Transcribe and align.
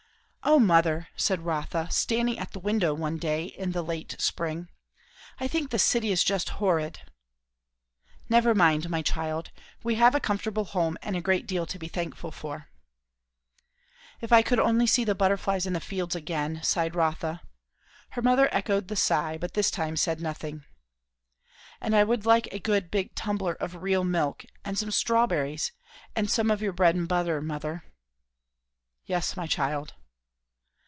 "O 0.43 0.57
mother," 0.57 1.07
said 1.15 1.45
Rotha, 1.45 1.87
standing 1.91 2.39
at 2.39 2.51
the 2.51 2.59
window 2.59 2.95
one 2.95 3.17
day 3.19 3.45
in 3.45 3.73
the 3.73 3.83
late 3.83 4.15
spring, 4.19 4.69
"I 5.39 5.47
think 5.47 5.69
the 5.69 5.77
city 5.77 6.11
is 6.11 6.23
just 6.23 6.49
horrid!" 6.59 6.99
"Never 8.27 8.55
mind, 8.55 8.89
my 8.89 9.03
child. 9.03 9.51
We 9.83 9.95
have 9.95 10.15
a 10.15 10.19
comfortable 10.19 10.65
home, 10.65 10.97
and 11.03 11.15
a 11.15 11.21
great 11.21 11.45
deal 11.45 11.67
to 11.67 11.77
be 11.77 11.87
thankful 11.87 12.31
for." 12.31 12.69
"If 14.19 14.33
I 14.33 14.41
could 14.41 14.59
only 14.59 14.87
see 14.87 15.03
the 15.03 15.13
butterflies 15.13 15.67
in 15.67 15.73
the 15.73 15.79
fields 15.79 16.15
again!" 16.15 16.61
sighed 16.63 16.95
Rotha. 16.95 17.43
Her 18.09 18.21
mother 18.23 18.49
echoed 18.51 18.87
the 18.87 18.95
sigh, 18.95 19.37
but 19.37 19.53
this 19.53 19.69
time 19.69 19.95
said 19.95 20.19
nothing. 20.19 20.65
"And 21.79 21.95
I 21.95 22.03
would 22.03 22.25
like 22.25 22.51
a 22.51 22.59
good 22.59 22.89
big 22.89 23.13
tumbler 23.13 23.53
of 23.53 23.83
real 23.83 24.03
milk, 24.03 24.43
and 24.65 24.75
some 24.77 24.89
strawberries, 24.91 25.71
and 26.15 26.29
some 26.31 26.49
of 26.49 26.63
your 26.63 26.73
bread 26.73 26.95
and 26.95 27.07
butter, 27.07 27.41
mother." 27.41 27.85
"Yes, 29.05 29.37
my 29.37 29.45
child." 29.45 29.93